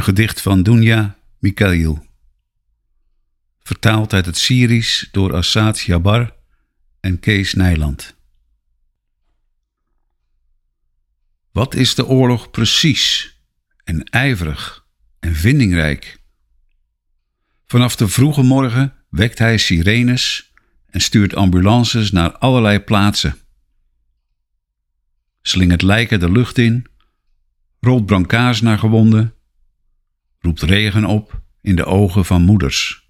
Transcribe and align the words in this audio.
Een 0.00 0.06
gedicht 0.06 0.40
van 0.40 0.62
Dunja 0.62 1.16
Mikhail. 1.38 2.06
Vertaald 3.62 4.12
uit 4.12 4.26
het 4.26 4.36
Syrisch 4.36 5.08
door 5.12 5.34
Assad 5.34 5.80
Jabar 5.80 6.36
en 7.00 7.18
Kees 7.18 7.54
Nijland. 7.54 8.16
Wat 11.52 11.74
is 11.74 11.94
de 11.94 12.06
oorlog 12.06 12.50
precies 12.50 13.36
en 13.84 14.04
ijverig 14.04 14.86
en 15.18 15.34
vindingrijk? 15.34 16.20
Vanaf 17.66 17.96
de 17.96 18.08
vroege 18.08 18.42
morgen 18.42 18.94
wekt 19.08 19.38
hij 19.38 19.58
sirenes 19.58 20.52
en 20.86 21.00
stuurt 21.00 21.34
ambulances 21.34 22.10
naar 22.10 22.38
allerlei 22.38 22.78
plaatsen. 22.78 23.36
Slingert 25.42 25.82
lijken 25.82 26.20
de 26.20 26.30
lucht 26.30 26.58
in, 26.58 26.86
rolt 27.80 28.06
brancards 28.06 28.60
naar 28.60 28.78
gewonden, 28.78 29.34
roept 30.40 30.62
regen 30.62 31.04
op 31.04 31.42
in 31.60 31.76
de 31.76 31.84
ogen 31.84 32.24
van 32.24 32.42
moeders. 32.42 33.08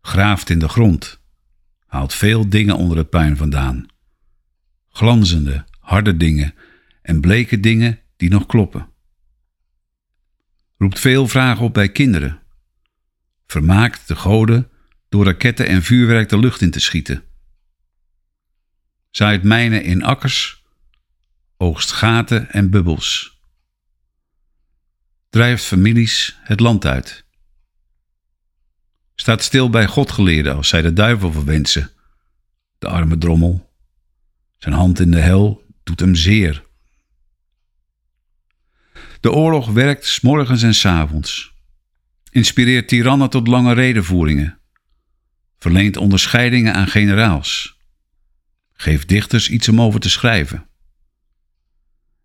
Graaft 0.00 0.50
in 0.50 0.58
de 0.58 0.68
grond, 0.68 1.20
haalt 1.86 2.14
veel 2.14 2.48
dingen 2.48 2.76
onder 2.76 2.96
het 2.96 3.10
puin 3.10 3.36
vandaan. 3.36 3.86
Glanzende, 4.88 5.64
harde 5.80 6.16
dingen 6.16 6.54
en 7.02 7.20
bleke 7.20 7.60
dingen 7.60 8.00
die 8.16 8.30
nog 8.30 8.46
kloppen. 8.46 8.88
Roept 10.78 10.98
veel 10.98 11.28
vragen 11.28 11.64
op 11.64 11.74
bij 11.74 11.88
kinderen. 11.88 12.40
Vermaakt 13.46 14.08
de 14.08 14.16
goden 14.16 14.70
door 15.08 15.24
raketten 15.24 15.66
en 15.66 15.82
vuurwerk 15.82 16.28
de 16.28 16.38
lucht 16.38 16.60
in 16.60 16.70
te 16.70 16.80
schieten. 16.80 17.24
Zaait 19.10 19.42
mijnen 19.42 19.82
in 19.82 20.02
akkers, 20.02 20.64
oogst 21.56 21.92
gaten 21.92 22.50
en 22.50 22.70
bubbels. 22.70 23.37
Drijft 25.30 25.64
families 25.64 26.38
het 26.40 26.60
land 26.60 26.86
uit. 26.86 27.24
Staat 29.14 29.42
stil 29.42 29.70
bij 29.70 29.86
Godgeleerden 29.86 30.56
als 30.56 30.68
zij 30.68 30.82
de 30.82 30.92
duivel 30.92 31.32
verwensen. 31.32 31.90
De 32.78 32.88
arme 32.88 33.18
drommel. 33.18 33.72
Zijn 34.56 34.74
hand 34.74 35.00
in 35.00 35.10
de 35.10 35.20
hel 35.20 35.64
doet 35.82 36.00
hem 36.00 36.14
zeer. 36.14 36.66
De 39.20 39.32
oorlog 39.32 39.70
werkt 39.70 40.06
s 40.06 40.20
morgens 40.20 40.62
en 40.62 40.74
s 40.74 40.84
avonds. 40.84 41.52
Inspireert 42.30 42.88
tirannen 42.88 43.30
tot 43.30 43.48
lange 43.48 43.74
redenvoeringen. 43.74 44.58
Verleent 45.58 45.96
onderscheidingen 45.96 46.74
aan 46.74 46.88
generaals. 46.88 47.78
Geeft 48.72 49.08
dichters 49.08 49.50
iets 49.50 49.68
om 49.68 49.80
over 49.80 50.00
te 50.00 50.10
schrijven. 50.10 50.68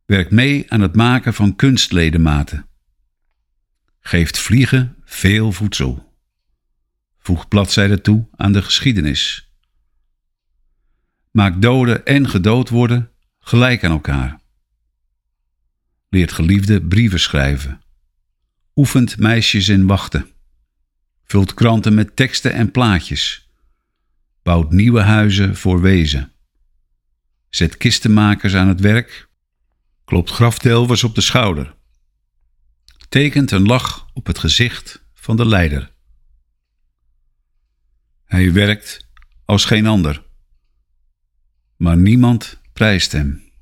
Werkt 0.06 0.32
mee 0.32 0.72
aan 0.72 0.82
het 0.82 0.95
maken 0.95 1.34
van 1.34 1.56
kunstledematen. 1.56 2.67
Geeft 4.06 4.40
vliegen 4.40 4.96
veel 5.04 5.52
voedsel. 5.52 6.14
Voegt 7.20 7.48
bladzijden 7.48 8.02
toe 8.02 8.28
aan 8.36 8.52
de 8.52 8.62
geschiedenis. 8.62 9.52
Maakt 11.32 11.62
doden 11.62 12.06
en 12.06 12.30
gedood 12.30 12.70
worden 12.70 13.12
gelijk 13.40 13.84
aan 13.84 13.92
elkaar. 13.92 14.42
Leert 16.10 16.32
geliefde 16.32 16.82
brieven 16.82 17.20
schrijven, 17.20 17.82
oefent 18.76 19.18
meisjes 19.18 19.70
in 19.70 19.88
wachten, 19.88 20.27
vult 21.23 21.54
kranten 21.54 21.94
met 21.94 22.16
teksten 22.16 22.54
en 22.54 22.72
plaatjes, 22.72 23.50
bouwt 24.42 24.72
nieuwe 24.72 25.02
huizen 25.02 25.56
voor 25.56 25.82
wezen, 25.82 26.32
zet 27.50 27.77
kistenmakers 27.77 28.56
aan 28.56 28.67
het 28.67 28.80
werk, 28.80 29.30
klopt 30.06 30.30
grafdelvers 30.30 31.04
op 31.04 31.16
de 31.16 31.22
schouder, 31.22 31.76
tekent 33.14 33.52
een 33.52 33.66
lach 33.66 34.08
op 34.14 34.26
het 34.26 34.38
gezicht 34.38 35.06
van 35.14 35.36
de 35.36 35.46
leider. 35.46 35.92
Hij 38.26 38.54
werkt 38.54 39.08
als 39.46 39.66
geen 39.66 39.88
ander, 39.88 40.24
maar 41.78 41.98
niemand 41.98 42.62
prijst 42.72 43.12
hem. 43.12 43.52